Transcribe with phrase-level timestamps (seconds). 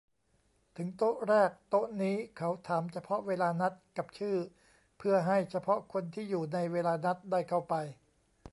[0.77, 4.37] ถึงโต๊ะแรก โต๊ะนี้เขาถามเฉพาะเวลานัดกับชื่อ
[4.97, 7.75] เพื่อให้เฉพาะคนที่อยู่ในเวลานัดได้เข้าไป